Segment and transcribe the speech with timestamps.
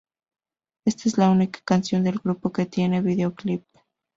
[0.83, 3.63] Ésta es la única canción del grupo que tiene videoclip.